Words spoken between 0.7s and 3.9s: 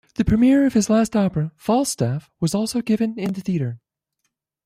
his last opera, "Falstaff" was also given in the theatre.